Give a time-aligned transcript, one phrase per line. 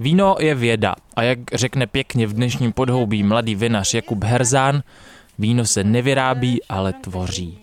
[0.00, 4.82] Víno je věda a jak řekne pěkně v dnešním podhoubí mladý vinař Jakub Herzán,
[5.38, 7.58] víno se nevyrábí, ale tvoří.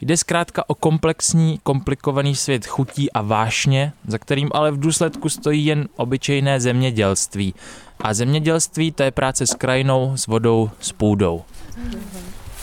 [0.00, 5.66] Jde zkrátka o komplexní, komplikovaný svět chutí a vášně, za kterým ale v důsledku stojí
[5.66, 7.54] jen obyčejné zemědělství.
[8.00, 11.44] A zemědělství to je práce s krajinou, s vodou, s půdou.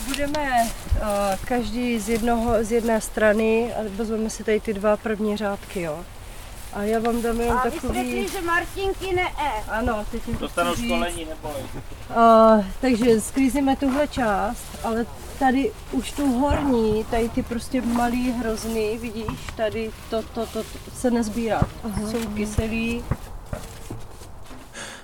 [0.06, 1.06] Budeme uh,
[1.44, 5.98] každý z, jednoho, z jedné strany vezmeme si tady ty dva první řádky, jo.
[6.76, 8.28] A já vám dám jenom A vy takový...
[8.28, 9.70] že Martinky ne E.
[9.70, 10.90] Ano, teď jim to Dostanou chci říct.
[10.90, 11.62] školení, neboj.
[12.16, 15.06] Uh, takže sklízíme tuhle část, ale
[15.38, 20.90] tady už tu horní, tady ty prostě malý hrozný, vidíš, tady to, to, to, to
[20.94, 21.60] se nezbírá.
[22.10, 23.04] Jsou kyselý,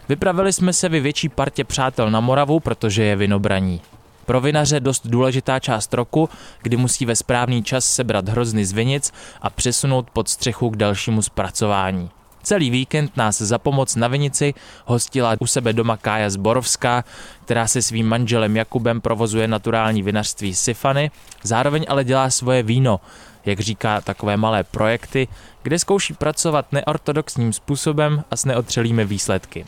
[0.09, 3.81] Vypravili jsme se vy větší partě přátel na Moravu, protože je vinobraní.
[4.27, 6.29] Pro vinaře dost důležitá část roku,
[6.63, 11.23] kdy musí ve správný čas sebrat hrozny z vinic a přesunout pod střechu k dalšímu
[11.23, 12.11] zpracování.
[12.43, 14.55] Celý víkend nás za pomoc na vinici
[14.87, 17.05] hostila u sebe doma Kája Zborovská,
[17.45, 21.11] která se svým manželem Jakubem provozuje naturální vinařství Sifany,
[21.43, 23.01] zároveň ale dělá svoje víno,
[23.45, 25.29] jak říká takové malé projekty,
[25.63, 29.65] kde zkouší pracovat neortodoxním způsobem a s neotřelými výsledky.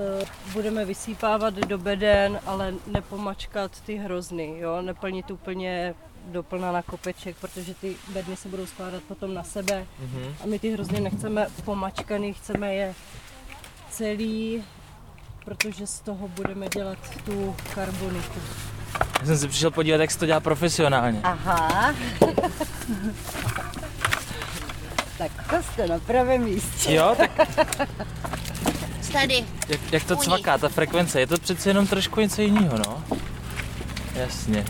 [0.00, 4.82] Eh, budeme vysípávat do beden, ale nepomačkat ty hrozny, jo?
[4.82, 9.86] neplnit úplně doplna na kopeček, protože ty bedny se budou skládat potom na sebe
[10.44, 12.94] a my ty hrozny nechceme pomačkaný, chceme je
[13.90, 14.64] celý,
[15.44, 18.40] protože z toho budeme dělat tu karboniku.
[19.20, 21.20] Já jsem se přišel podívat, jak se to dělá profesionálně.
[21.22, 21.94] Aha.
[25.18, 26.94] tak to jste na pravém místě.
[26.94, 27.30] Jo, tak
[29.12, 29.44] Tady.
[29.68, 33.04] jak, jak to cvaká, ta frekvence, je to přece jenom trošku něco jiného, no.
[34.14, 34.64] Jasně.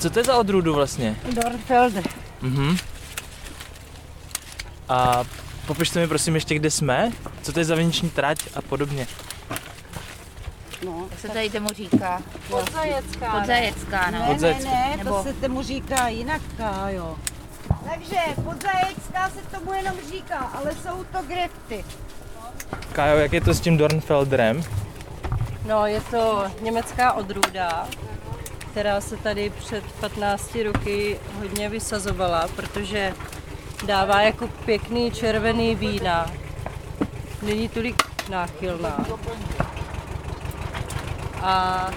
[0.00, 1.16] Co to je za odrůdu vlastně?
[1.32, 2.04] Dornfelder.
[2.42, 2.76] Mhm.
[4.88, 5.24] A
[5.66, 7.12] popište mi prosím ještě, kde jsme,
[7.42, 9.06] co to je za viniční trať a podobně.
[10.84, 12.22] No, jak se tady tomu říká?
[12.50, 13.40] Podzajecká.
[13.40, 14.18] Podzajecká, no.
[14.18, 16.42] Ne, ne, ne, Nebo- to se tomu říká jinak,
[16.88, 17.16] jo.
[17.90, 21.84] Takže podzajecká se tomu jenom říká, ale jsou to grefty.
[22.92, 24.64] Kájo, jak je to s tím Dornfelderem?
[25.66, 27.88] No, je to německá odrůda,
[28.70, 33.14] která se tady před 15 roky hodně vysazovala, protože
[33.86, 36.30] dává jako pěkný červený vína.
[37.42, 39.06] Není tolik náchylná.
[41.42, 41.90] A,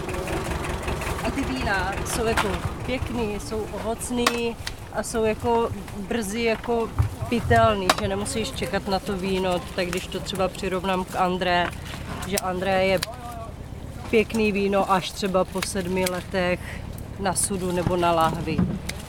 [1.24, 2.48] a ty vína jsou jako
[2.86, 4.56] pěkný, jsou ovocný
[4.94, 6.90] a jsou jako brzy jako
[7.30, 11.70] pitelný, že nemusíš čekat na to víno, tak když to třeba přirovnám k André,
[12.28, 13.00] že André je
[14.10, 16.60] pěkný víno až třeba po sedmi letech
[17.20, 18.58] na sudu nebo na lahvi,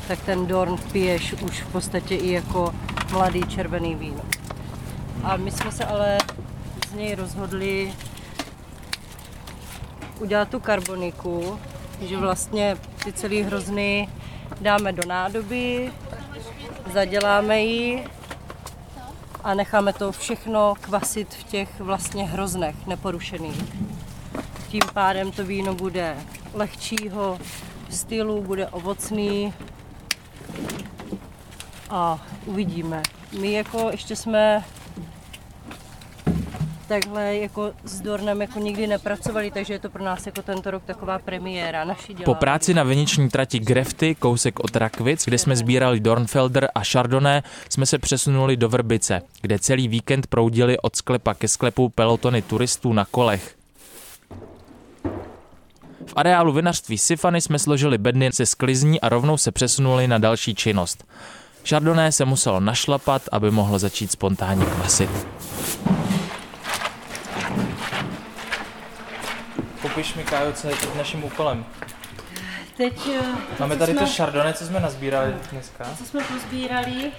[0.08, 2.74] tak ten Dorn piješ už v podstatě i jako
[3.12, 4.22] mladý červený víno.
[5.24, 6.18] A my jsme se ale
[6.90, 7.92] z něj rozhodli
[10.20, 11.58] udělat tu karboniku,
[12.00, 14.08] že vlastně ty celý hrozny
[14.60, 15.92] dáme do nádoby,
[16.92, 18.04] zaděláme ji
[19.44, 23.62] a necháme to všechno kvasit v těch vlastně hroznech neporušených.
[24.68, 26.16] Tím pádem to víno bude
[26.54, 27.38] lehčího
[27.90, 29.54] stylu, bude ovocný
[31.90, 33.02] a uvidíme.
[33.40, 34.64] My jako ještě jsme
[36.90, 40.82] takhle jako s Dornem jako nikdy nepracovali, takže je to pro nás jako tento rok
[40.84, 41.84] taková premiéra.
[41.84, 42.34] Naši Po dělání.
[42.34, 47.86] práci na viniční trati Grefty, kousek od Rakvic, kde jsme sbírali Dornfelder a Chardonnay, jsme
[47.86, 53.04] se přesunuli do Vrbice, kde celý víkend proudili od sklepa ke sklepu pelotony turistů na
[53.04, 53.54] kolech.
[56.06, 60.54] V areálu vinařství Sifany jsme složili bedny se sklizní a rovnou se přesunuli na další
[60.54, 61.04] činnost.
[61.68, 65.10] Chardonnay se muselo našlapat, aby mohlo začít spontánně kvasit.
[70.00, 71.64] Popiš mi, Kájo, co je teď naším úkolem.
[72.76, 73.22] Teď, eh,
[73.58, 75.84] Máme tady to jsme- Chardonnay, co jsme nazbírali dneska.
[75.98, 77.12] co jsme pozbírali,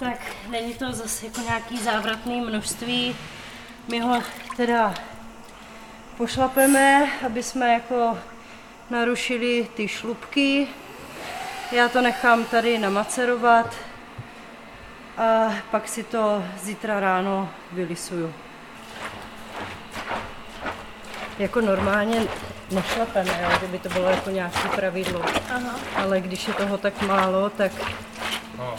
[0.00, 0.18] tak
[0.50, 3.16] není to zase jako nějaký závratný množství.
[3.88, 4.22] My ho
[4.56, 4.94] teda
[6.16, 8.18] pošlapeme, aby jsme jako
[8.90, 10.66] narušili ty šlubky.
[11.72, 13.74] Já to nechám tady namacerovat
[15.18, 18.34] a pak si to zítra ráno vylisuju.
[21.38, 22.22] Jako normálně
[22.70, 25.22] nešlapeme, jo, kdyby to bylo jako nějaké pravidlo.
[25.54, 25.74] Aha.
[25.96, 27.72] Ale když je toho tak málo, tak
[28.58, 28.74] No.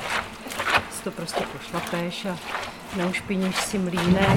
[0.91, 2.37] si to prostě pošlapeš a
[2.95, 4.27] neušpiníš si mlínek.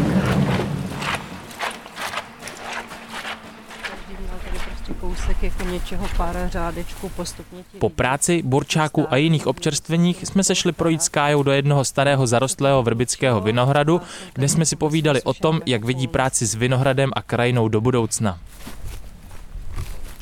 [3.83, 4.93] Každý měl tady prostě
[5.23, 10.55] kousek jako něčeho, pár řádečků postupně ti Po práci, burčáku a jiných občerstveních jsme se
[10.55, 14.01] šli projít s Kájou do jednoho starého zarostlého vrbického vinohradu,
[14.33, 18.39] kde jsme si povídali o tom, jak vidí práci s vinohradem a krajinou do budoucna.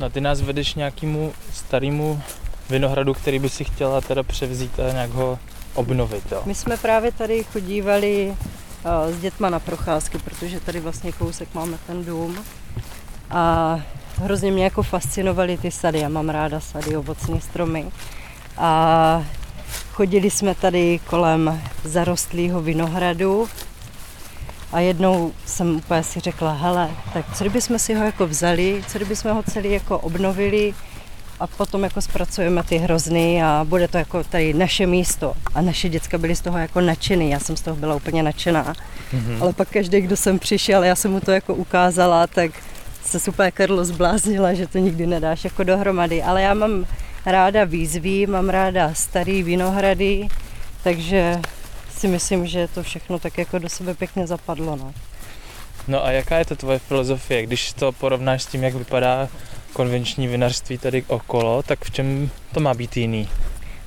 [0.01, 2.23] No ty nás vedeš nějakému starému
[2.71, 5.39] vinohradu, který by si chtěla teda převzít a nějak ho
[5.75, 6.43] obnovit, jo?
[6.47, 8.37] My jsme právě tady chodívali
[8.85, 12.45] eh, s dětma na procházky, protože tady vlastně kousek máme ten dům.
[13.31, 13.81] A
[14.21, 15.99] hrozně mě jako fascinovaly ty sady.
[15.99, 17.87] Já mám ráda sady, ovocné stromy.
[18.59, 19.25] A
[19.93, 23.49] chodili jsme tady kolem zarostlého vinohradu
[24.73, 28.99] a jednou jsem úplně si řekla, hele, tak co kdybychom si ho jako vzali, co
[28.99, 30.75] kdybychom ho celý jako obnovili
[31.41, 35.35] a potom jako zpracujeme ty hrozny a bude to jako tady naše místo.
[35.55, 38.65] A naše děcka byly z toho jako nadšený, já jsem z toho byla úplně nadšená.
[38.65, 39.43] Mm-hmm.
[39.43, 42.51] Ale pak každý, kdo sem přišel, já jsem mu to jako ukázala, tak
[43.05, 46.23] se super Karlo zbláznila, že to nikdy nedáš jako dohromady.
[46.23, 46.87] Ale já mám
[47.27, 50.29] ráda výzvy, mám ráda starý vinohrady,
[50.85, 51.41] takže
[51.99, 54.77] si myslím, že to všechno tak jako do sebe pěkně zapadlo.
[54.77, 54.95] No.
[55.89, 59.29] No a jaká je to tvoje filozofie, když to porovnáš s tím, jak vypadá
[59.73, 63.29] konvenční vinařství tady okolo, tak v čem to má být jiný?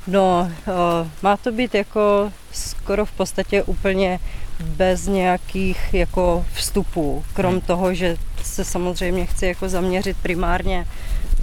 [0.08, 4.20] No, o, má to být jako skoro v podstatě úplně
[4.60, 7.62] bez nějakých jako vstupů, krom Hmm.
[7.62, 10.86] toho, že se samozřejmě chci jako zaměřit primárně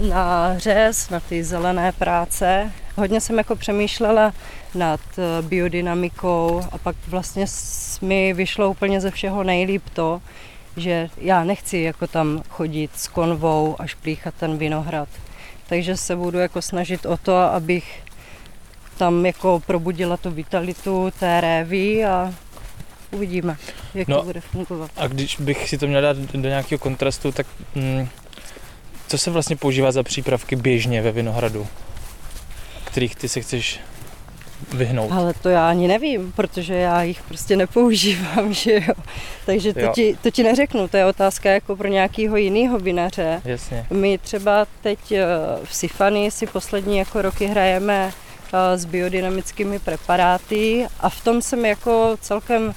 [0.09, 2.71] na řez, na ty zelené práce.
[2.95, 4.33] Hodně jsem jako přemýšlela
[4.75, 7.45] nad eh, biodynamikou a pak vlastně
[8.01, 10.21] mi vyšlo úplně ze všeho nejlíp to,
[10.77, 15.09] že já nechci jako tam chodit s konvou a šplíchat ten vinohrad.
[15.67, 18.03] Takže se budu jako snažit o to, abych
[18.97, 22.33] tam jako probudila tu vitalitu té révy a
[23.11, 23.57] uvidíme,
[23.93, 24.17] jak No.
[24.17, 24.91] to bude fungovat.
[24.97, 28.07] A když bych si to měl dát do nějakého kontrastu, tak mm,
[29.07, 31.67] co se vlastně používá za přípravky běžně ve vinohradu,
[32.83, 33.79] kterých ty se chceš
[34.73, 35.11] vyhnout?
[35.11, 38.93] Ale to já ani nevím, protože já jich prostě nepoužívám, že jo.
[39.45, 39.91] Takže to, Jo.
[39.95, 43.41] ti, to ti neřeknu, to je otázka jako pro nějakého jiného vinaře.
[43.45, 43.85] Jasně.
[43.89, 45.25] My třeba teď eh,
[45.63, 48.11] v Sifany si poslední jako roky hrajeme
[48.53, 52.73] eh, s biodynamickými preparáty a v tom jsem jako celkem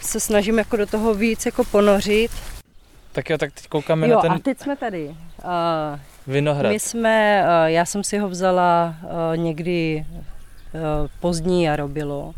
[0.00, 2.30] se snažím jako do toho víc jako ponořit.
[3.12, 5.06] Tak jo, tak teď koukáme Jo, na a ten teď jsme tady.
[5.08, 5.14] Uh,
[6.26, 6.72] vinohrad.
[6.72, 10.04] My jsme, eh, já jsem si ho vzala eh, někdy
[10.74, 10.78] eh,
[11.20, 12.34] pozdní jaro bylo.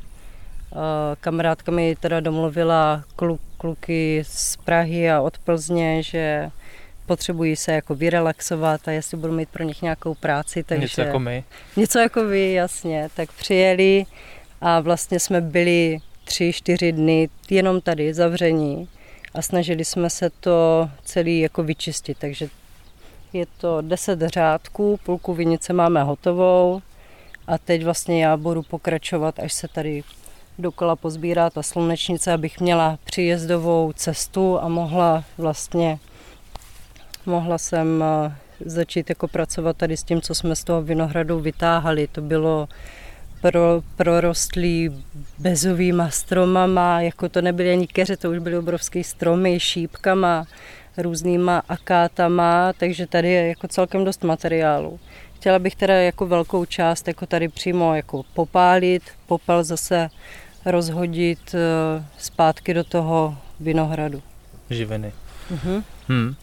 [0.72, 0.76] Eh,
[1.20, 6.50] Kamarádka mi teda domluvila kluk, kluky z Prahy a od Plzně, že
[7.06, 11.18] potřebují se jako vyrelaxovat a jestli budu mít pro nich nějakou práci, takže Něco jako
[11.18, 11.44] my.
[11.76, 13.08] něco jako vy, jasně.
[13.16, 14.04] Tak přijeli
[14.60, 18.88] a vlastně jsme byli tři, čtyři dny jenom tady zavření
[19.34, 22.48] a snažili jsme se to celý jako vyčistit, takže
[23.32, 26.82] je to 10 řádků, půlku vinice máme hotovou
[27.46, 30.02] a teď vlastně já budu pokračovat, až se tady
[30.58, 35.98] dokola pozbírá ta slunečnice, abych měla příjezdovou cestu a mohla vlastně
[37.26, 42.06] mohla jsem eh, začít jako pracovat tady s tím, co jsme z toho vinohradu vytáhali.
[42.06, 42.68] To bylo
[43.40, 45.04] pro, prorostlý
[45.38, 50.46] bezovýma stromama, jako to nebyly ani keře, to už byly obrovské stromy, šípkama,
[50.96, 55.00] různýma akátama, takže tady je jako celkem dost materiálu.
[55.36, 60.08] Chtěla bych teda jako velkou část jako tady přímo jako popálit, popel zase
[60.64, 64.22] rozhodit eh, zpátky do toho vinohradu.
[64.70, 65.12] Živiny.
[65.50, 65.84] Mhm.
[66.08, 66.34] Hmm.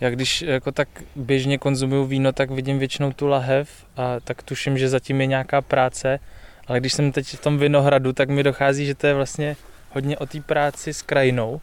[0.00, 4.78] Já když jako tak běžně konzumuju víno, tak vidím většinou tu lahev a tak tuším,
[4.78, 6.20] že zatím je nějaká práce,
[6.66, 9.56] ale když jsem teď v tom vinohradu, tak mi dochází, že to je vlastně
[9.90, 11.60] hodně o té práci s krajinou.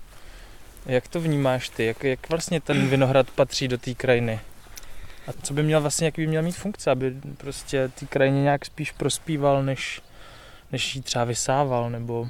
[0.86, 1.86] Jak to vnímáš ty?
[1.86, 4.40] Jak, jak vlastně ten vinohrad patří do té krajiny?
[5.28, 8.66] A co by měl vlastně, jaký by měl mít funkce, aby prostě té krajině nějak
[8.66, 10.02] spíš prospíval, než,
[10.72, 12.28] než jí třeba vysával, nebo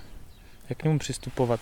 [0.70, 1.60] jak k němu přistupovat?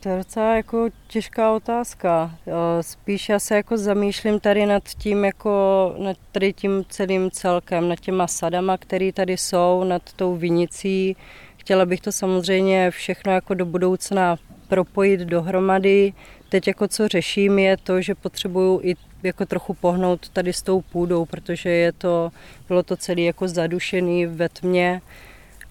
[0.00, 2.34] To je docela jako těžká otázka.
[2.46, 7.88] Eh, Spíš já se jako zamýšlím tady nad tím jako nad tady tím celým celkem,
[7.88, 11.16] nad těma sadama, které tady jsou, nad tou vinicí.
[11.56, 14.36] Chtěla bych to samozřejmě všechno jako do budoucna
[14.68, 16.12] propojit dohromady.
[16.48, 20.80] Teď jako co řeším je to, že potřebuju i jako trochu pohnout tady s tou
[20.80, 22.30] půdou, protože je to,
[22.68, 25.02] bylo to celé jako zadušený ve tmě.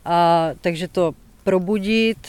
[0.06, 2.28] A takže to probudit,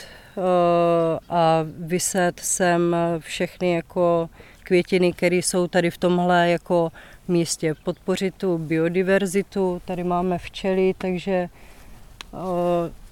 [1.29, 4.31] a vyset sem všechny jako
[4.63, 6.93] květiny, které jsou tady v tomhle jako
[7.29, 7.75] místě.
[7.85, 11.49] Podpořit tu biodiverzitu, tady máme včely, takže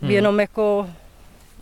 [0.00, 0.10] hmm.
[0.10, 0.90] jenom jako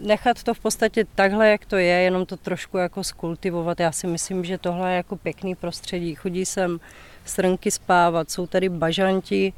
[0.00, 3.80] nechat to v podstatě takhle, jak to je, jenom to trošku jako skultivovat.
[3.80, 6.14] Já si myslím, že tohle je jako pěkný prostředí.
[6.14, 6.80] Chodí sem
[7.25, 9.52] srnky spávat, jsou tady bažanti,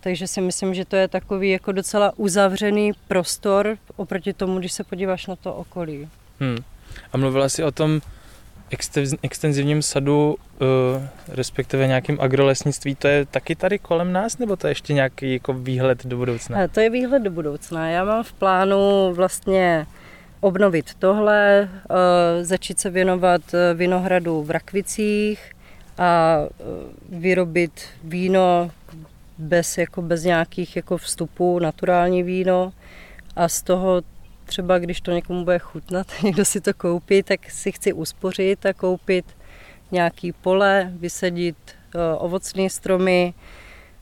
[0.00, 4.84] takže si myslím, že to je takový jako docela uzavřený prostor oproti tomu, když se
[4.84, 6.08] podíváš na to okolí.
[6.40, 6.58] Hmm.
[7.12, 8.00] A mluvila jsi o tom
[9.22, 14.70] extenzivním sadu, uh, respektive nějakým agrolesnictví, to je taky tady kolem nás, nebo to je
[14.70, 16.68] ještě nějaký jako výhled do budoucna?
[16.68, 17.90] To je výhled do budoucna.
[17.90, 19.86] Já mám v plánu vlastně
[20.40, 21.96] obnovit tohle, uh,
[22.42, 23.42] začít se věnovat
[23.74, 25.52] vinohradu v Rakvicích
[25.98, 26.38] a
[27.08, 28.70] vyrobit víno
[29.40, 32.72] bez, jako bez nějakých jako vstupů, naturální víno
[33.36, 34.02] a z toho
[34.44, 38.72] třeba, když to někomu bude chutnat, někdo si to koupí, tak si chci uspořit a
[38.72, 39.24] koupit
[39.92, 41.56] nějaký pole, vysadit
[41.94, 43.34] uh, ovocné stromy,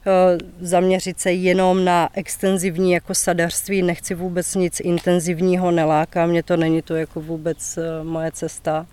[0.06, 6.56] uh, zaměřit se jenom na extenzivní jako sadařství, nechci vůbec nic intenzivního, neláká mě to,
[6.56, 8.86] není to jako vůbec uh, moje cesta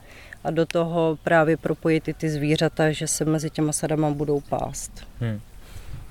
[0.43, 4.91] a do toho právě propojit i ty zvířata, že se mezi těma sadama budou pást.
[5.19, 5.39] Hmm.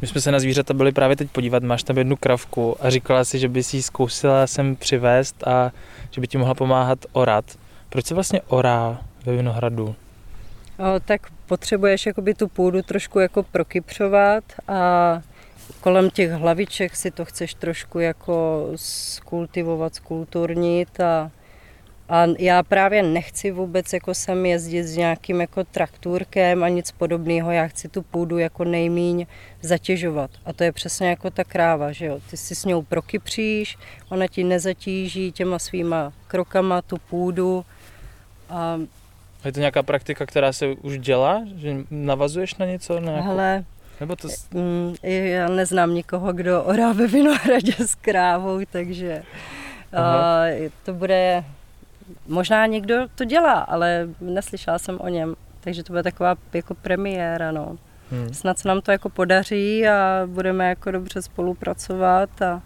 [0.05, 3.25] My jsme se na zvířata byli právě teď podívat, máš tam jednu kravku a říkala
[3.25, 5.73] si, že by si ji zkusila sem přivést a
[6.11, 7.45] že by ti mohla pomáhat orat.
[7.89, 9.95] Proč se vlastně orá ve Vinohradu?
[10.79, 15.21] O, tak potřebuješ jakoby tu půdu trošku jako prokypřovat a
[15.81, 21.31] kolem těch hlaviček si to chceš trošku jako skultivovat, skulturnit a
[22.09, 27.51] a já právě nechci vůbec jako sem jezdit s nějakým jako traktůrkem a nic podobného.
[27.51, 29.27] Já chci tu půdu jako nejmíň
[29.63, 30.31] zatěžovat.
[30.45, 32.21] A to je přesně jako ta kráva, že jo.
[32.31, 37.65] Ty si s ňou prokypříš, ona ti nezatíží těma svýma krokama tu půdu.
[38.51, 38.79] A
[39.45, 41.43] je to nějaká praktika, která se už dělá?
[41.57, 43.01] Že navazuješ na něco?
[43.01, 43.29] Na nějakou...
[43.29, 43.65] Hele,
[44.01, 44.29] nebo to...
[44.53, 49.23] Mm, já neznám nikoho, kdo orá ve Vinohradě s krávou, takže
[49.93, 50.45] Aha.
[50.85, 51.45] to bude
[52.27, 57.53] Možná někdo to dělá, ale neslyšela jsem o něm, takže to bude taková jako premiéra,
[57.53, 57.77] no.
[58.11, 58.35] Hmm.
[58.35, 62.63] Snad se nám to jako podaří a budeme jako dobře spolupracovat a,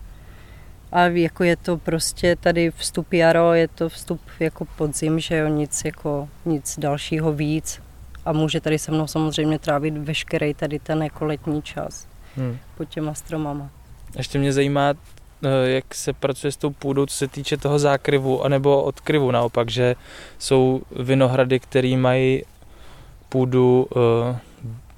[0.93, 5.49] a jako je to prostě tady vstup jaro, je to vstup jako podzim, že jo,
[5.49, 7.83] nic jako nic dalšího víc
[8.25, 12.59] a může tady se mnou samozřejmě trávit veškerý tady ten jako letní čas hmm.
[12.77, 13.71] pod těma stromama.
[14.17, 14.95] Ještě mě zajímá
[15.65, 19.97] jak se pracuje s tou půdou, co se týče toho zákryvu, anebo odkryvu naopak, že
[20.39, 22.43] jsou vinohrady, které mají
[23.29, 24.39] půdu eh,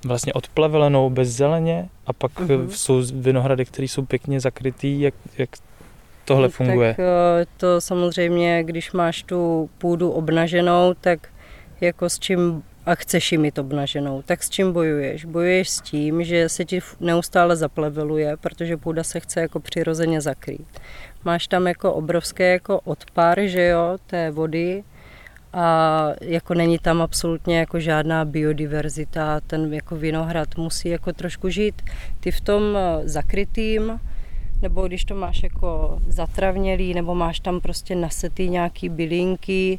[0.05, 2.69] vlastně odplavelenou bez zeleně a pak mm-hmm.
[2.69, 5.51] jsou vinohrady, které jsou pěkně zakrytý, jak, jak
[6.25, 6.95] tohle funguje?
[6.95, 11.29] Tak to samozřejmě, když máš tu půdu obnaženou, tak
[11.81, 15.25] jako s čím a chceš ji mít obnaženou, tak s čím bojuješ?
[15.25, 20.81] Bojuješ s tím, že se ti neustále zapleveluje, protože půda se chce jako přirozeně zakrýt.
[21.25, 24.85] Máš tam jako obrovské jako odpar, že jo, té vody
[25.53, 31.83] a jako není tam absolutně jako žádná biodiverzita, ten jako vinohrad musí jako trošku žít.
[32.21, 34.01] Ty v tom eh, zakrytým,
[34.63, 39.79] nebo když to máš jako zatravnělý, nebo máš tam prostě nasetý nějaký bylinky,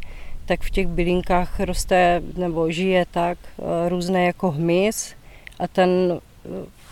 [0.52, 5.16] tak v těch bylinkách roste nebo žije tak eh, různé jako hmyz
[5.60, 5.90] a ten
[6.20, 6.50] eh,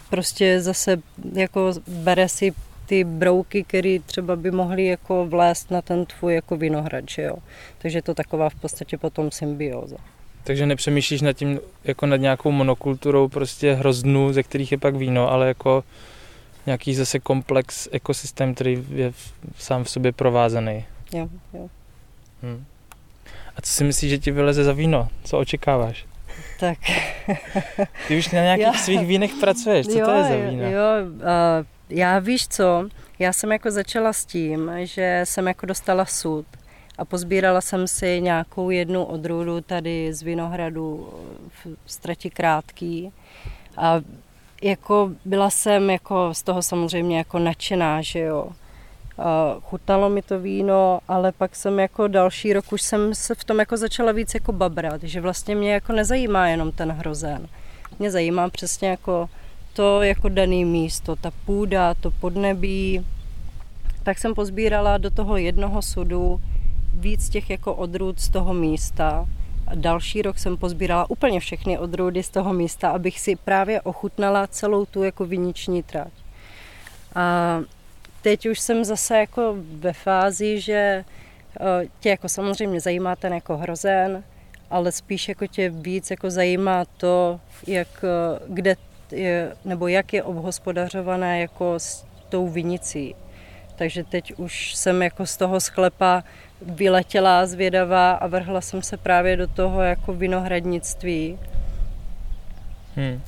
[0.10, 1.02] prostě zase
[1.34, 2.54] jako bere si
[2.86, 7.36] ty brouky, které třeba by mohly jako vlézt na ten tvůj jako vinohrad, že jo.
[7.78, 9.98] Takže je to taková v podstatě potom symbioza.
[10.44, 15.32] Takže nepřemýšlíš nad tím jako nad nějakou monokulturou prostě hroznů, ze kterých je pak víno,
[15.32, 15.84] ale jako
[16.66, 19.12] nějaký zase komplex ekosystém, který je
[19.58, 20.86] sám v sobě provázaný.
[21.14, 21.70] Jo, jo.
[22.44, 22.66] Hmm.
[23.60, 25.08] A co si myslíš, že ti vyleze za víno?
[25.24, 26.06] Co očekáváš?
[26.60, 26.78] Tak.
[28.08, 30.64] Ty už na nějakých já, svých vínech pracuješ, co jo, to je za víno?
[30.64, 30.82] Jo,
[31.16, 31.22] uh,
[31.90, 32.90] já víš co,
[33.20, 36.46] já jsem jako začala s tím, že jsem jako dostala sud
[36.98, 41.14] a pozbírala jsem si nějakou jednu odrůdu tady z Vinohradu
[41.86, 43.12] v Strati Krátký
[43.78, 44.02] a
[44.64, 48.50] jako byla jsem jako z toho samozřejmě jako nadšená, že jo
[49.62, 53.60] chutnalo mi to víno, ale pak jsem jako další rok už jsem se v tom
[53.60, 57.48] jako začala víc jako babrat, že vlastně mě jako nezajímá jenom ten hrozen.
[58.00, 59.30] Mě zajímá přesně jako
[59.74, 63.06] to jako daný místo, ta půda, to podnebí.
[64.04, 66.42] Tak jsem pozbírala do toho jednoho sudu
[66.94, 69.26] víc těch jako odrůd z toho místa.
[69.68, 74.48] A další rok jsem pozbírala úplně všechny odrůdy z toho místa, abych si právě ochutnala
[74.48, 76.12] celou tu jako viniční trať.
[77.16, 77.60] A
[78.22, 80.74] teď už jsem zase jako ve fázi, že
[81.60, 84.24] eh, tě jako samozřejmě zajímá ten jako hrozen,
[84.70, 88.76] ale spíš jako tě víc jako zajímá to, jak, eh, kde
[89.12, 93.16] je, nebo jak je obhospodařované jako s tou vinicí.
[93.76, 96.24] Takže teď už jsem jako z toho sklepa
[96.62, 101.40] vyletěla zvědavá a vrhla jsem se právě do toho jako vinohradnictví.
[102.96, 103.22] Hmm.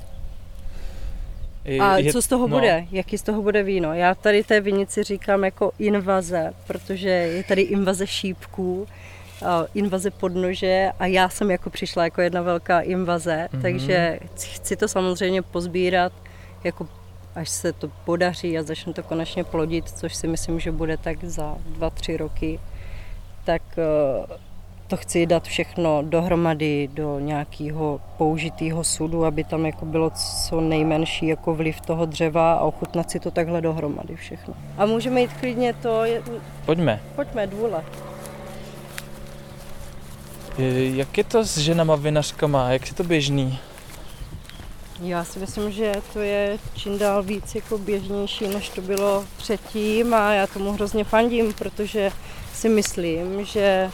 [1.81, 2.57] A je, co z toho no.
[2.57, 2.85] bude?
[2.91, 3.93] Jaký z toho bude víno?
[3.93, 8.87] Já tady té vinici říkám jako invaze, protože je tady invaze šípků,
[9.73, 13.61] invaze podnože a já jsem jako přišla jako jedna velká invaze, mm-hmm.
[13.61, 16.13] takže chci to samozřejmě pozbírat,
[16.63, 16.87] jako
[17.35, 21.23] až se to podaří a začnu to konečně plodit, což si myslím, že bude tak
[21.23, 22.59] za dva, tři roky,
[23.43, 24.50] tak eh,
[24.91, 30.09] to chci dát všechno dohromady do nějakého použitého sudu, aby tam jako bylo
[30.47, 34.53] co nejmenší jako vliv toho dřeva a ochutnat si to takhle dohromady všechno.
[34.77, 36.03] A můžeme jít klidně to...
[36.65, 37.01] Pojďme.
[37.15, 37.83] Pojďme, dvůle.
[40.77, 42.71] Jak je to s ženama vinařkama?
[42.71, 43.59] Jak je to běžný?
[45.01, 50.13] Já si myslím, že to je čím dál víc jako běžnější, než to bylo předtím
[50.13, 52.11] a já tomu hrozně fandím, protože
[52.53, 53.89] si myslím, že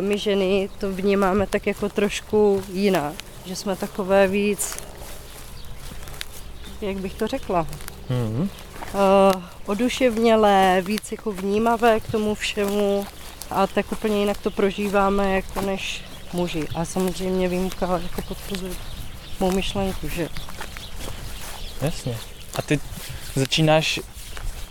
[0.00, 3.14] my ženy to vnímáme tak jako trošku jinak,
[3.44, 4.76] že jsme takové víc,
[6.80, 7.66] jak bych to řekla,
[8.10, 8.48] mm-hmm.
[9.66, 13.06] oduševnělé, víc jako vnímavé k tomu všemu
[13.50, 16.02] a tak úplně jinak to prožíváme jako než
[16.32, 16.64] muži.
[16.74, 18.74] A samozřejmě výjimka jako potvrzuje
[19.40, 20.28] mou myšlenku, že...
[21.82, 22.18] Jasně.
[22.54, 22.80] A ty
[23.34, 24.00] začínáš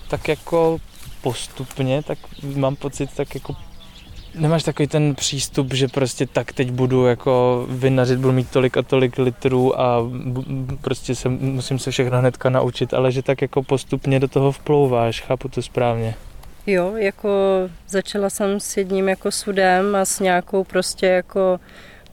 [0.08, 0.78] tak jako
[1.22, 2.18] postupně, tak
[2.56, 3.56] mám pocit tak jako
[4.38, 8.82] nemáš takový ten přístup, že prostě tak teď budu jako vynařit, budu mít tolik a
[8.82, 10.00] tolik litrů a
[10.82, 15.22] prostě se, musím se všechno hnedka naučit, ale že tak jako postupně do toho vplouváš,
[15.22, 16.16] chápu to správně.
[16.68, 17.30] Jo, jako
[17.88, 21.60] začala jsem s jedním jako sudem a s nějakou prostě jako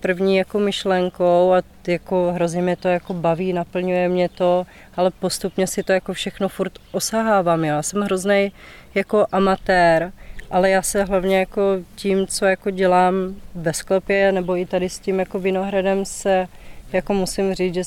[0.01, 5.67] první jako myšlenkou a jako hrozně mě to jako baví, naplňuje mě to, ale postupně
[5.67, 7.65] si to jako všechno furt osahávám.
[7.65, 8.53] Já jsem hrozný
[8.95, 10.13] jako amatér,
[10.53, 11.63] ale já se hlavně jako
[11.95, 13.15] tím, co jako dělám
[13.55, 16.49] ve sklepě nebo i tady s tím jako vinohradem se
[16.93, 17.83] jako musím říct, že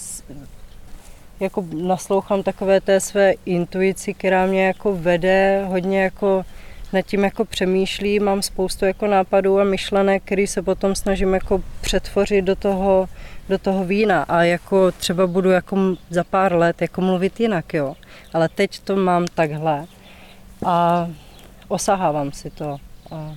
[1.39, 6.45] jako naslouchám takové té své intuici, která mě jako vede, hodně jako
[6.93, 11.63] nad tím jako přemýšlí, mám spoustu jako nápadů a myšlenek, který se potom snažím jako
[11.81, 13.09] přetvořit do toho,
[13.49, 15.77] do toho vína a jako třeba budu jako
[16.09, 17.95] za pár let jako mluvit jinak, jo.
[18.33, 19.85] Ale teď to mám takhle.
[20.65, 21.07] A
[21.67, 22.77] osahávám si to.
[23.11, 23.35] A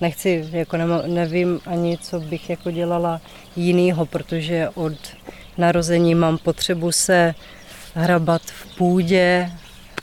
[0.00, 3.20] nechci, jako nevím ani, co bych jako dělala
[3.56, 4.98] jinýho, protože od
[5.58, 7.34] narození mám potřebu se
[7.94, 9.50] hrabat v půdě.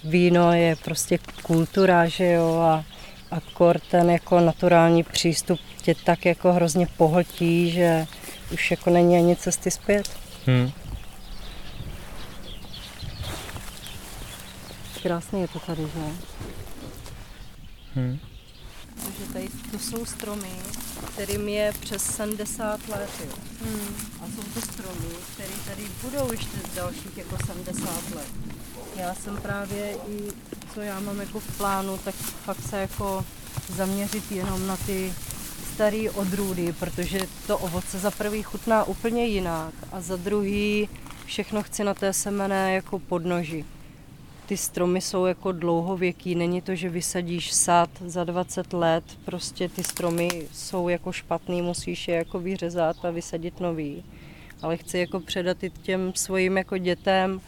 [0.04, 2.84] Víno je prostě kultura, že jo, a,
[3.32, 8.08] a kor ten jako naturální přístup tě tak jako hrozně pohltí, že
[8.54, 10.10] už jako není ani cesty zpět.
[10.46, 10.72] Hmm.
[15.04, 16.36] Krásně je to tady, že?
[17.96, 18.20] Hmm.
[19.04, 20.52] Takže tady to jsou stromy,
[21.14, 23.10] kterým je přes 70 let.
[23.26, 23.34] Jo.
[23.64, 23.96] Hmm.
[24.22, 28.28] A jsou to stromy, které tady budou ještě dalších jako 70 let.
[28.96, 30.32] Já jsem právě i,
[30.74, 33.26] co já mám jako v plánu, tak fakt se jako
[33.76, 35.14] zaměřit jenom na ty
[35.74, 40.90] staré odrůdy, protože to ovoce za prvý chutná úplně jinak a za druhý
[41.26, 43.66] všechno chci na té semene jako podnoži
[44.46, 49.84] ty stromy jsou jako dlouhověký, není to, že vysadíš sad za 20 let, prostě ty
[49.84, 54.04] stromy jsou jako špatný, musíš je jako vyřezat a vysadit nový.
[54.62, 57.42] Ale chci jako předat i těm svým jako dětem,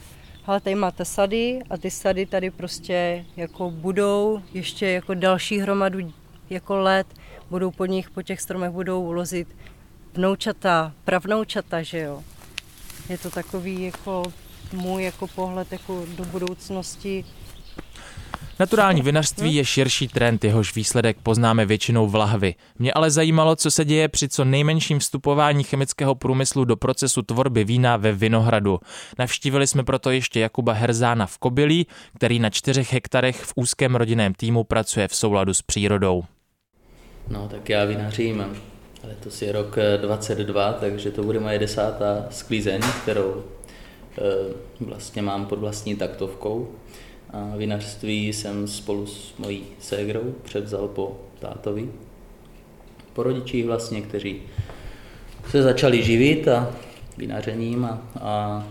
[0.45, 6.13] ale tady máte sady a ty sady tady prostě jako budou ještě jako další hromadu
[6.49, 7.07] jako let,
[7.49, 9.47] budou po nich, po těch stromech budou ulozit
[10.13, 12.23] vnoučata, pravnoučata, že jo.
[13.09, 14.23] Je to takový jako
[14.73, 17.25] můj jako pohled jako do budoucnosti.
[18.59, 22.55] Naturální vinařství je širší trend, jehož výsledek poznáme většinou v lahvi.
[22.79, 27.63] Mě ale zajímalo, co se děje při co nejmenším vstupování chemického průmyslu do procesu tvorby
[27.63, 28.79] vína ve Vinohradu.
[29.19, 34.33] Navštívili jsme proto ještě Jakuba Herzána v Kobylí, který na čtyřech hektarech v úzkém rodinném
[34.33, 36.23] týmu pracuje v souladu s přírodou.
[37.29, 38.45] No tak já vinařím
[39.03, 43.56] letos je rok 22, takže to bude moje desátá sklízeň, kterou Eh,
[44.79, 46.71] vlastně mám pod vlastní taktovkou.
[47.29, 51.89] A vinařství jsem spolu s mojí ségrou převzal po tátovi.
[53.13, 54.41] Po rodičích vlastně, kteří
[55.49, 56.75] se začali živit a
[57.17, 58.67] vinařením a, a,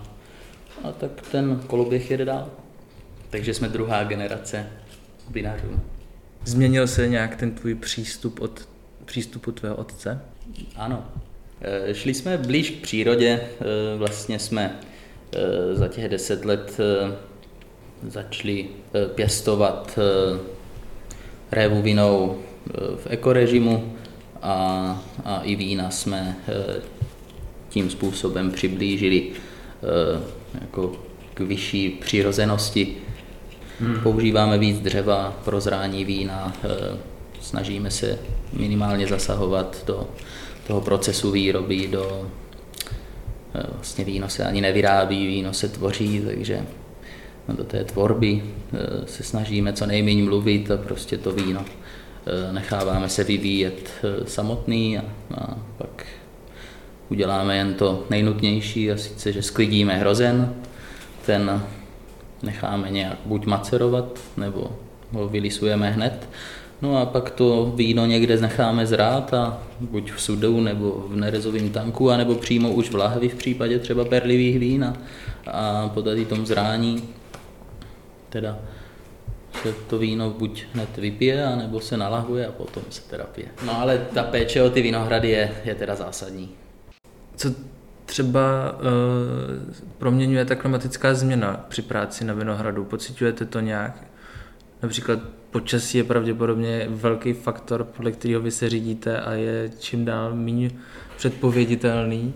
[0.83, 2.49] a tak ten koloběh jede dál.
[3.29, 4.67] Takže jsme druhá generace
[5.29, 5.79] vinařů.
[6.45, 8.69] Změnil se nějak ten tvůj přístup od
[9.05, 10.21] přístupu tvého otce?
[10.75, 11.05] Ano.
[11.61, 14.96] Eh, šli jsme blíž k přírodě, eh, vlastně jsme eh,
[15.73, 16.77] za těch deset let
[18.07, 18.65] začali
[19.15, 19.99] pěstovat
[21.51, 22.37] révu vinou
[22.95, 23.93] v ekorežimu
[24.41, 26.35] a, a i vína jsme
[27.69, 29.31] tím způsobem přiblížili
[30.61, 30.95] jako
[31.33, 32.97] k vyšší přirozenosti.
[33.79, 33.99] Hmm.
[34.03, 36.53] Používáme víc dřeva pro zrání vína,
[37.41, 38.19] snažíme se
[38.53, 40.07] minimálně zasahovat do
[40.67, 42.46] toho procesu výroby, do eh,
[43.73, 46.65] vlastně víno se ani nevyrábí, víno se tvoří, takže
[47.47, 52.53] no, do té tvorby eh, se snažíme co nejméně mluvit a prostě to víno eh,
[52.53, 53.91] necháváme se vyvíjet
[54.25, 55.03] samotný a,
[55.35, 56.05] a pak
[57.09, 60.53] uděláme jen to nejnutnější a sice, že sklidíme hrozen,
[61.25, 61.61] ten
[62.43, 64.71] necháme nějak buď macerovat, nebo
[65.11, 66.29] ho vylisujeme hned
[66.81, 71.69] No a pak to víno někde necháme zrát a buď v sudu nebo v nerezovém
[71.69, 74.97] tanku, anebo přímo už v lahvi v případě třeba perlivých vín a,
[75.51, 77.09] a po tady tom zrání
[78.29, 78.59] teda
[79.63, 83.47] se to víno buď hned vypije, anebo se nalahuje a potom se teda pije.
[83.65, 86.49] No ale ta péče o ty vinohrady je, je teda zásadní.
[87.35, 87.49] Co
[88.05, 88.79] třeba uh,
[89.97, 92.85] proměňuje ta klimatická změna při práci na vinohradu?
[92.85, 94.03] Pocitujete to nějak?
[94.81, 95.19] Například
[95.51, 100.71] počasí je pravděpodobně velký faktor, podle kterého vy se řídíte a je čím dál méně
[101.17, 102.33] předpověditelný.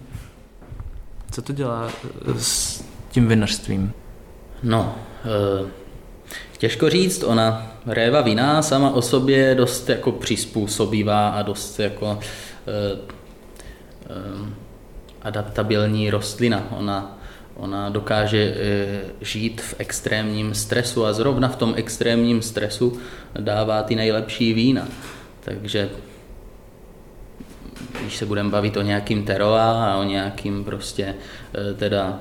[1.32, 1.90] Co to dělá
[2.28, 3.94] eh, s tím vinařstvím?
[4.64, 4.96] No,
[5.26, 5.72] e,
[6.58, 12.20] těžko říct, ona réva vína sama o sobě dost jako přizpůsobivá a dost jako
[12.68, 12.94] e,
[14.10, 14.52] e,
[15.22, 16.64] adaptabilní rostlina.
[16.72, 17.18] Ona
[17.62, 23.00] Ona dokáže eh, žít v extrémním stresu a zrovna v tom extrémním stresu
[23.40, 24.88] dává ty nejlepší vína.
[25.40, 25.90] Takže
[28.02, 31.16] když se budeme bavit o nějakým teroa a o nějakým prostě
[31.54, 32.20] eh, teda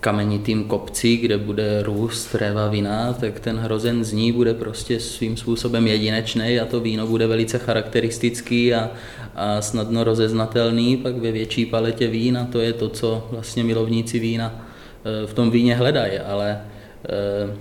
[0.00, 5.36] kamenitým kopci, kde bude růst réva vína, tak ten hrozen z ní bude prostě svým
[5.36, 8.90] způsobem jedinečný a to víno bude velice charakteristický a,
[9.34, 14.18] a snadno rozeznatelný, pak ve větší paletě vín a to je to, co vlastně milovníci
[14.18, 14.66] vína
[15.04, 17.56] e, v tom víně hledají, ale e,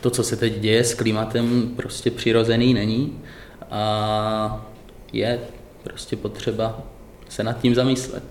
[0.00, 3.18] to, co se teď děje s klimatem, prostě přirozený není
[3.70, 4.66] a
[5.12, 5.40] je
[5.82, 6.82] prostě potřeba
[7.28, 8.24] se nad tím zamyslet.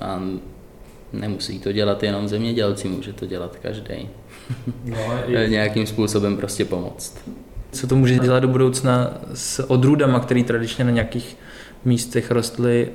[0.00, 0.22] A
[1.12, 4.08] nemusí to dělat jenom zemědělci, může to dělat každý.
[4.84, 5.48] No, je...
[5.48, 7.18] Nějakým způsobem prostě pomoct.
[7.72, 11.36] Co to může dělat do budoucna s odrůdama, které tradičně na nějakých
[11.84, 12.88] místech rostly,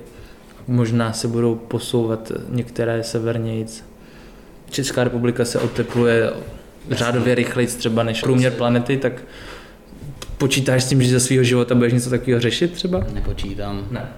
[0.68, 3.84] možná se budou posouvat některé severnějc.
[4.70, 6.30] Česká republika se otepluje
[6.92, 9.24] řádově rychleji třeba než průměr planety, tak
[10.38, 13.06] počítáš s tím, že za svého života budeš něco takového řešit třeba?
[13.14, 13.88] Nepočítám.
[13.92, 14.10] Ne.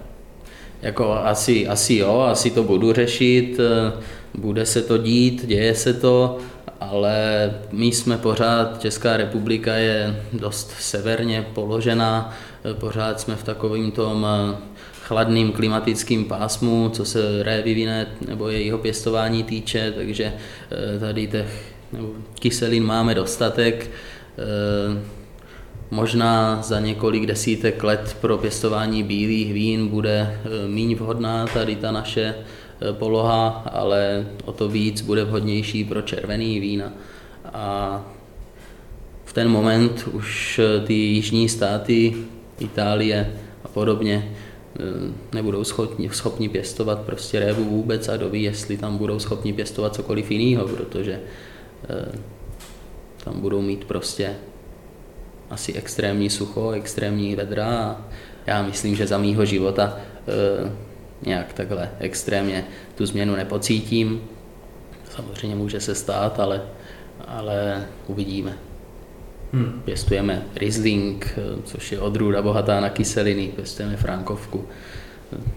[0.82, 3.92] Jako asi, asi jo, asi to budu řešit, eh,
[4.34, 6.38] bude se to dít, děje se to,
[6.80, 13.90] ale my jsme pořád, Česká republika je dost severně položená, eh, pořád jsme v takovém
[13.90, 14.56] tom eh,
[15.02, 20.32] chladným klimatickým pásmu, co se révy vine nebo jejího pěstování týče, takže
[21.00, 22.08] tady těch nebo
[22.40, 23.90] kyselin máme dostatek.
[25.90, 32.34] Možná za několik desítek let pro pěstování bílých vín bude méně vhodná tady ta naše
[32.80, 36.92] Eh, poloha, ale o to víc bude vhodnější pro červený vína.
[37.44, 38.04] A
[39.24, 42.14] v ten moment už eh, ty jižní státy,
[42.58, 43.32] Itálie
[43.64, 44.34] a podobně,
[44.76, 49.94] eh, nebudou schopni, schopni pěstovat prostě révu vůbec a doví, jestli tam budou schopni pěstovat
[49.94, 51.20] cokoliv jiného, protože
[53.24, 54.36] tam budou mít prostě
[55.50, 58.04] asi extrémní sucho, extrémní vedra a
[58.46, 59.98] já myslím, že za mýho života
[61.22, 64.20] nějak takhle extrémně tu změnu nepocítím.
[65.10, 66.62] Samozřejmě může se stát, ale,
[67.26, 68.58] ale uvidíme.
[69.52, 69.82] Hmm.
[69.84, 74.68] Pěstujeme Riesling, což je odrůda bohatá na kyseliny, pěstujeme Frankovku,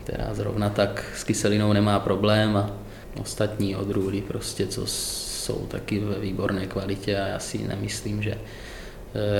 [0.03, 2.71] která zrovna tak s kyselinou nemá problém a
[3.21, 8.70] ostatní odrůdy prostě, co jsou taky ve výborné kvalitě a já si nemyslím, že eh,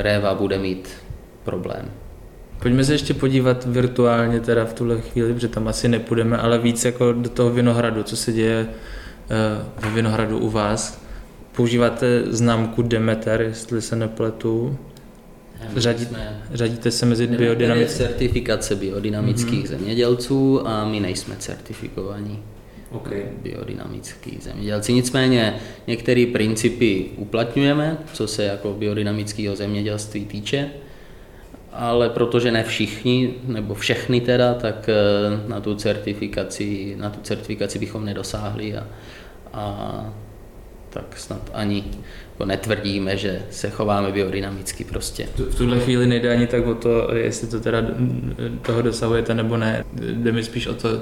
[0.02, 0.90] Réva bude mít
[1.44, 1.86] problém.
[2.62, 6.86] Pojďme se ještě podívat virtuálně teda v tuhle chvíli, protože tam asi nepůjdeme, ale víc
[6.86, 11.02] jako do toho Vinohradu, co se děje eh, ve Vinohradu u vás.
[11.56, 14.78] Používáte známku Demeter, jestli se nepletu.
[15.76, 17.98] Řadí, jsme, řadíte se mezi biodynamické...
[17.98, 19.70] certifikace biodynamických mm-hmm.
[19.70, 22.40] zemědělců a my nejsme certifikovaní.
[22.92, 23.24] Okay.
[23.42, 24.94] biodynamický zemědělci.
[24.94, 25.56] Nicméně
[25.88, 30.70] některé principy uplatňujeme, co se jako biodynamického zemědělství týče,
[31.74, 37.80] ale protože ne všichni, nebo všechny teda, tak eh, na tu certifikaci, na tu certifikaci
[37.80, 38.88] bychom nedosáhli a,
[39.54, 40.14] a
[40.94, 41.84] tak snad ani
[42.32, 45.28] jako netvrdíme, že se chováme biodynamicky prostě.
[45.50, 47.84] V tuhle chvíli nejde ani tak o to, jestli to teda
[48.62, 49.84] toho dosahujete nebo ne.
[49.94, 51.02] Jde mi spíš o to,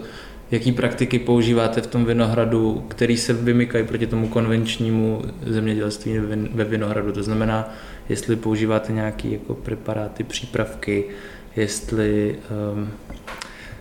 [0.51, 6.19] jaký praktiky používáte v tom vinohradu, který se vymykají proti tomu konvenčnímu zemědělství
[6.53, 7.11] ve vinohradu.
[7.11, 7.73] To znamená,
[8.09, 11.05] jestli používáte nějaké jako preparáty, přípravky,
[11.55, 12.35] jestli
[12.73, 12.89] um,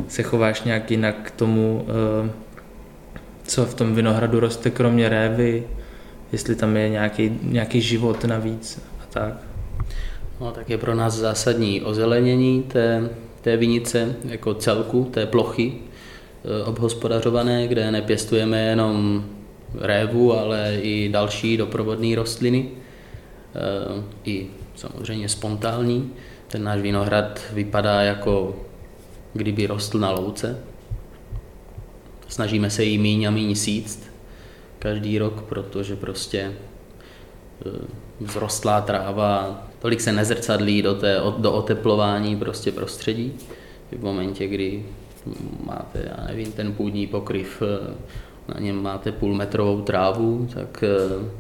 [0.09, 1.87] se chováš nějak jinak k tomu,
[2.23, 2.31] um,
[3.47, 5.65] co v tom vinohradu roste, kromě révy,
[6.33, 9.35] jestli tam je nějaký, nějaký život navíc a tak.
[10.41, 13.11] No, tak je pro nás zásadní ozelenění té,
[13.41, 19.25] té vinice jako celku, té plochy e, obhospodařované, kde nepěstujeme jenom
[19.75, 26.11] révu, ale i další doprovodné rostliny, e, i samozřejmě spontánní.
[26.49, 28.57] Ten náš vinohrad vypadá jako
[29.33, 30.59] kdyby rostl na louce.
[32.29, 34.08] Snažíme se jí míň a míň síct,
[34.79, 36.55] každý rok, protože prostě e,
[38.27, 43.33] vzrostlá tráva tolik se nezrcadlí do, té, do oteplování prostě prostředí.
[43.93, 44.85] V momentě, kdy
[45.65, 47.95] máte, já nevím, ten půdní pokryv, e,
[48.55, 50.89] na něm máte půlmetrovou trávu, tak e,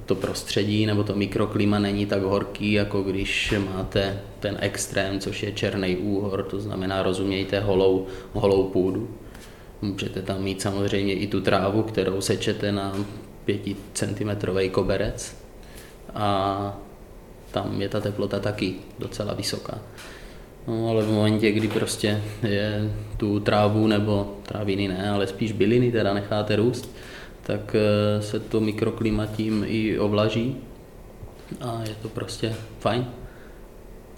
[0.06, 5.52] to prostředí nebo to mikroklima není tak horký, jako když máte ten extrém, což je
[5.52, 9.08] černý úhor, to znamená, rozumějte, holou, holou půdu.
[9.82, 12.92] Můžete tam mít samozřejmě i tu trávu, kterou sečete na
[13.48, 14.30] 5 cm
[14.70, 15.36] koberec
[16.14, 16.28] a
[17.50, 19.78] tam je ta teplota taky docela vysoká.
[20.66, 25.92] No, ale v momentě, kdy prostě je tu trávu nebo tráviny ne, ale spíš byliny
[25.92, 26.96] teda necháte růst,
[27.42, 30.56] tak eh, se to mikroklima tím i ovlaží
[31.60, 33.06] a je to prostě fajn.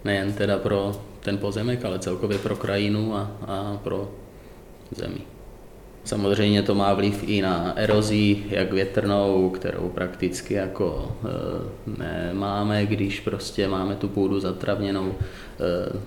[0.05, 4.11] Nejen teda pro ten pozemek, ale celkově pro krajinu a, a pro
[4.90, 5.39] zemi.
[6.05, 13.21] Samozřejmě to má vliv i na erozi, jak větrnou, kterou prakticky jako e, nemáme, když
[13.21, 15.15] prostě máme tu půdu zatravněnou.
[15.15, 15.23] E,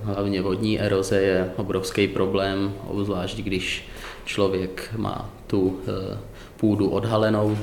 [0.03, 3.87] hlavně vodní eroze je obrovský problém, obzvlášť když
[4.25, 6.17] člověk má tu e,
[6.57, 7.57] půdu odhalenou,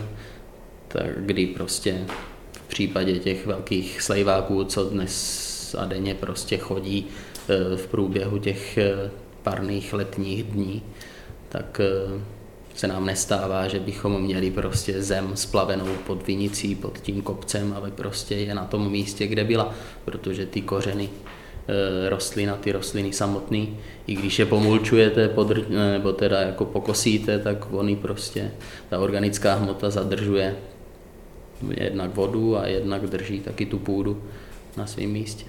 [0.88, 2.04] tak kdy prostě
[2.52, 7.06] v případě těch velkých slejváků, co dnes a denně prostě chodí
[7.76, 8.78] v průběhu těch
[9.42, 10.82] parných letních dní,
[11.50, 12.20] tak eh,
[12.74, 17.90] se nám nestává, že bychom měli prostě zem splavenou pod vinicí, pod tím kopcem, aby
[17.90, 23.78] prostě je na tom místě, kde byla, protože ty kořeny eh, rostlina, ty rostliny samotný,
[24.06, 28.50] i když je pomulčujete podr, nebo teda jako pokosíte, tak oni prostě,
[28.88, 30.56] ta organická hmota zadržuje
[31.70, 34.22] jednak vodu a jednak drží taky tu půdu
[34.76, 35.44] na svém místě.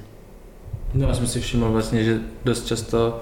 [0.94, 3.22] No já jsem si všiml vlastně, že dost často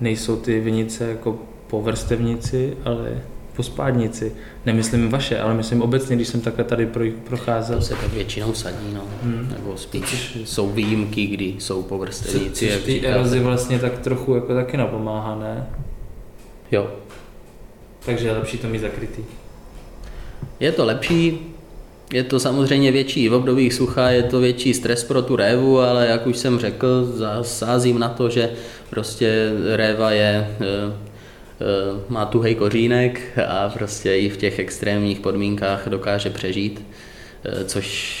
[0.00, 1.38] nejsou ty vinice jako
[1.70, 3.22] po vrstevnici, ale
[3.56, 4.32] po spádnici.
[4.66, 6.86] Nemyslím vaše, ale myslím obecně, když jsem takhle tady
[7.24, 7.76] procházel.
[7.76, 9.02] To se tak většinou sadí, no.
[9.22, 9.48] Hmm.
[9.52, 12.68] Nebo spíš jsou výjimky, kdy jsou po vrstevnici.
[12.68, 15.66] Což ty erozi vlastně tak trochu jako taky napomáhá, ne?
[16.72, 16.90] Jo.
[18.04, 19.22] Takže je lepší to mít zakrytý.
[20.60, 21.38] Je to lepší,
[22.12, 26.06] je to samozřejmě větší, v období sucha je to větší stres pro tu révu, ale
[26.06, 28.50] jak už jsem řekl, sázím na to, že
[28.90, 31.09] prostě réva je Eh,
[32.08, 36.86] má tuhej kořínek a prostě i v těch extrémních podmínkách dokáže přežít,
[37.44, 38.20] eh, což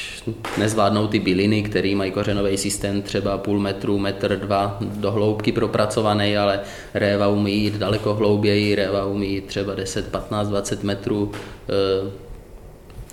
[0.58, 6.36] nezvládnou ty byliny, které mají kořenový systém třeba půl metru, metr, dva do hloubky propracovaný,
[6.36, 6.60] ale
[6.94, 11.32] réva umí jít daleko hlouběji, réva umí jít třeba 10, 15, 20 metrů
[11.68, 12.10] eh,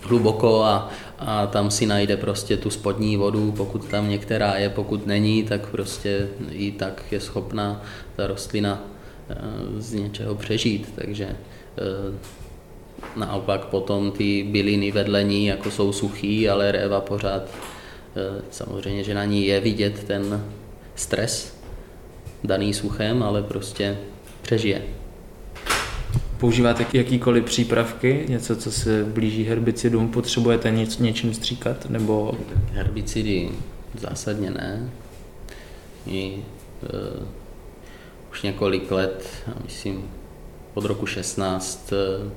[0.01, 5.07] hluboko a, a tam si najde prostě tu spodní vodu, pokud tam některá je, pokud
[5.07, 7.81] není, tak prostě i tak je schopná
[8.15, 8.96] ta rostlina Eh,
[9.77, 12.17] z něčeho přežít, takže eh,
[13.15, 19.13] naopak potom ty byliny vedle ní jako jsou suchý, ale réva pořád eh, samozřejmě, že
[19.13, 20.43] na ní je vidět ten
[20.95, 21.57] stres
[22.43, 23.97] daný suchem, ale prostě
[24.41, 24.81] přežije.
[26.37, 32.31] Používáte jakýkoliv přípravky, něco, co se blíží herbicidům, potřebujete něč, něčím stříkat, nebo...
[32.71, 33.49] Herbicidy
[33.99, 34.89] zásadně ne.
[36.07, 36.43] I,
[38.38, 39.30] už několik let,
[39.63, 40.12] myslím
[40.73, 42.30] od roku 16, eh,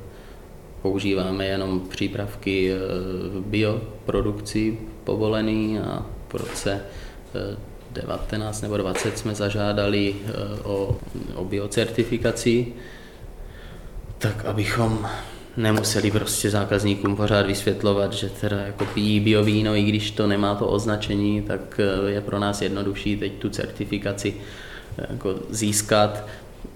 [0.83, 2.77] používáme jenom přípravky eh,
[3.29, 6.81] v bioprodukci povolený a v roce
[7.93, 10.15] 19 eh, nebo 20 jsme zažádali
[10.65, 10.97] o,
[11.35, 12.67] o biocertifikaci,
[14.19, 15.07] tak abychom
[15.57, 20.67] nemuseli prostě zákazníkům pořád vysvětlovat, že teda jako pijí biovíno, i když to nemá to
[20.67, 24.70] označení, tak eh, je pro nás jednodušší teď tu certifikaci eh,
[25.11, 26.27] jako získat.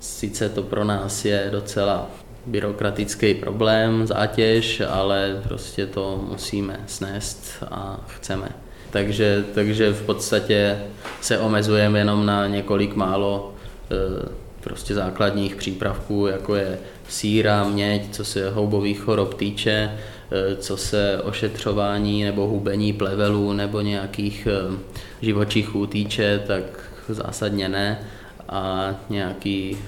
[0.00, 2.10] Sice to pro nás je docela
[2.46, 8.48] byrokratický problém, zátěž, ale prostě to musíme snést a chceme.
[8.90, 10.78] Takže, takže v podstatě
[11.20, 13.54] se omezujeme jenom na několik málo
[13.90, 20.76] e, prostě základních přípravků, jako je síra, měď, co se houbových chorob týče, e, co
[20.76, 24.76] se ošetřování nebo hubení plevelů nebo nějakých e,
[25.22, 26.64] živočichů týče, tak
[27.08, 28.00] zásadně ne.
[28.48, 29.78] A nějaký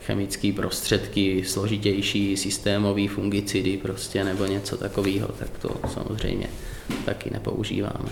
[0.00, 6.46] chemické prostředky, složitější systémový fungicidy prostě nebo něco takového, tak to samozřejmě
[7.04, 8.08] taky nepoužíváme.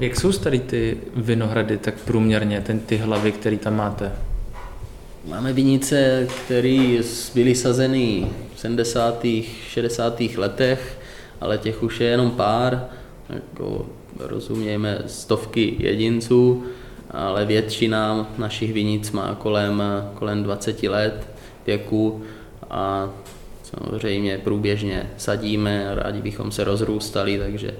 [0.00, 4.12] Jak jsou tady ty vinohrady tak průměrně, ten, ty hlavy, které tam máte?
[5.28, 6.98] Máme vinice, které
[7.34, 9.26] byly sazeny v 70.
[9.68, 10.20] 60.
[10.36, 10.98] letech,
[11.40, 12.86] ale těch už je jenom pár,
[13.30, 13.86] jako
[14.18, 16.64] rozumějme stovky jedinců,
[17.12, 19.82] ale většina našich vinic má kolem,
[20.14, 21.28] kolem 20 let
[21.66, 22.22] věku
[22.70, 23.10] a
[23.62, 27.74] samozřejmě průběžně sadíme a rádi bychom se rozrůstali, takže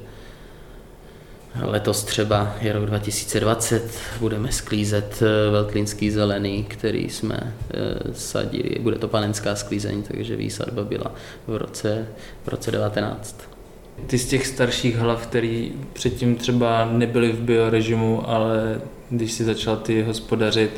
[1.60, 8.98] letos třeba je rok 2020, budeme sklízet eh, veltlínský zelený, který jsme eh, sadili, bude
[8.98, 11.14] to panenská sklízeň, takže výsadba byla
[11.46, 12.08] v roce,
[12.44, 13.51] v roce 19.
[14.06, 19.76] Ty z těch starších hlav, který předtím třeba nebyly v biorežimu, ale když si začal
[19.76, 20.70] ty hospodařit,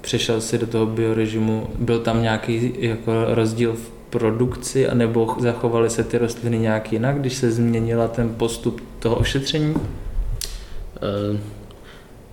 [0.00, 6.04] přešel si do toho biorežimu, byl tam nějaký jako rozdíl v produkci, anebo zachovaly se
[6.04, 9.74] ty rostliny nějak jinak, když se změnila ten postup toho ošetření?
[9.74, 9.80] Uh,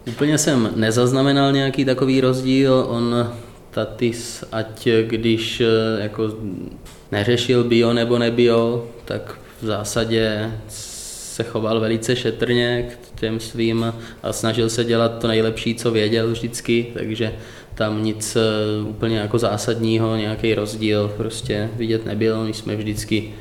[0.07, 2.85] úplně jsem nezaznamenal nějaký takový rozdíl.
[2.89, 3.15] On
[3.75, 5.67] Tatis, ať když eh,
[6.01, 6.33] jako
[7.11, 14.33] neřešil bio nebo nebio, tak v zásadě se choval velice šetrně k těm svým a
[14.33, 17.33] snažil se dělat to nejlepší, co věděl vždycky, takže
[17.75, 18.41] tam nic eh,
[18.89, 22.43] úplně jako zásadního, nějaký rozdíl prostě vidět nebyl.
[22.43, 23.33] My jsme vždycky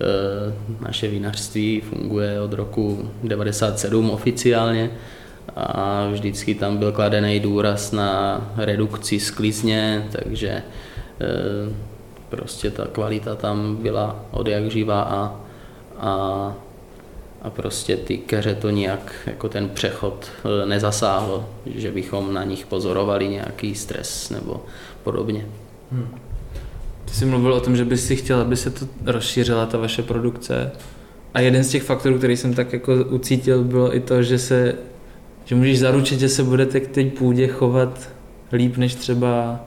[0.00, 4.90] eh, naše vinařství funguje od roku 97 oficiálně
[5.56, 11.74] a vždycky tam byl kladený důraz na redukci sklizně, takže eh,
[12.28, 15.43] prostě ta kvalita tam byla od jak živa a,
[16.04, 16.54] a
[17.44, 20.30] a prostě ty keře to nějak jako ten přechod
[20.62, 24.64] e, nezasáhl, že bychom na nich pozorovali nějaký stres nebo
[25.02, 25.46] podobně.
[25.92, 26.08] Hmm.
[27.04, 30.02] Ty jsi mluvil o tom, že bys si chtěl, aby se to rozšířila ta vaše
[30.02, 30.72] produkce
[31.34, 34.74] a jeden z těch faktorů, který jsem tak jako ucítil, bylo i to, že se
[35.44, 38.10] že můžeš zaručit, že se budete k té půdě chovat
[38.52, 39.60] líp než třeba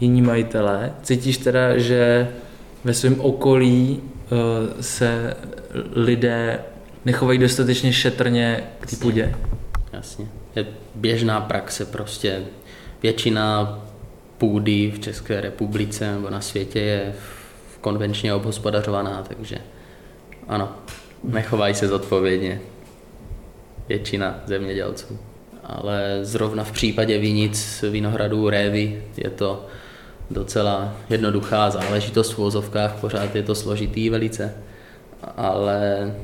[0.00, 0.92] jiní majitelé.
[1.02, 2.28] Cítíš teda, že
[2.84, 4.38] ve svém okolí uh,
[4.80, 5.36] se
[5.92, 6.58] lidé
[7.04, 9.34] nechovají dostatečně šetrně k té půdě.
[9.92, 10.26] Jasně.
[10.56, 12.42] Je běžná praxe prostě.
[13.02, 13.78] Většina
[14.38, 17.14] půdy v České republice nebo na světě je
[17.80, 19.56] konvenčně obhospodařovaná, takže
[20.48, 20.72] ano,
[21.24, 22.60] nechovají se zodpovědně
[23.88, 25.18] většina zemědělců.
[25.64, 29.66] Ale zrovna v případě vinic, vinohradů, révy je to
[30.30, 34.54] docela jednoduchá záležitost v vozovkách, pořád je to složitý velice,
[35.36, 36.14] ale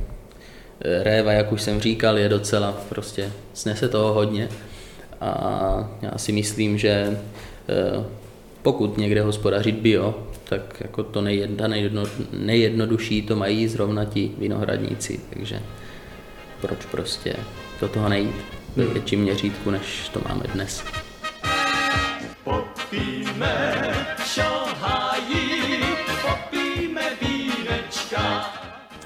[0.81, 4.49] réva, jak už jsem říkal, je docela prostě, snese toho hodně
[5.21, 7.19] a já si myslím, že
[7.69, 8.05] eh,
[8.63, 15.21] pokud někde hospodařit bio, tak jako to nejjedno, nejjedno, nejjednodušší to mají zrovna ti vinohradníci,
[15.31, 15.61] takže
[16.61, 17.37] proč prostě
[17.81, 18.35] do toho nejít
[18.77, 18.93] ve hmm.
[18.93, 20.85] větším měřítku, než to máme dnes.
[22.49, 23.69] Popíme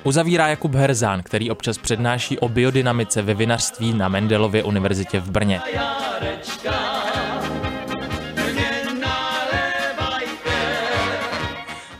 [0.05, 5.61] Uzavírá Jakub Herzán, který občas přednáší o biodynamice ve vinařství na Mendelově univerzitě v Brně.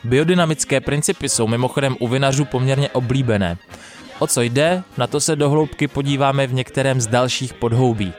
[0.03, 3.57] Biodynamické principy jsou mimochodem u vinařů poměrně oblíbené.
[4.19, 8.13] O co jde, na to se dohloubky podíváme v některém z dalších podhoubí.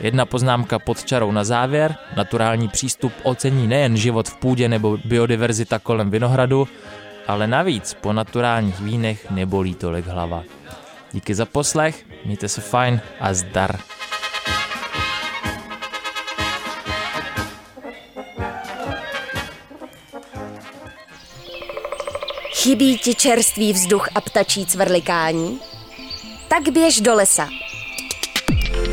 [0.00, 1.96] Jedna poznámka pod čarou na závěr.
[2.16, 6.68] Naturální přístup ocení nejen život v půdě nebo biodiverzita kolem vinohradu,
[7.26, 10.42] ale navíc po naturálních vínech nebolí tolik hlava.
[11.12, 13.78] Díky za poslech, mějte se fajn a zdar.
[22.54, 25.60] Chybí ti čerstvý vzduch a ptačí cvrlikání?
[26.48, 27.48] Tak běž do lesa.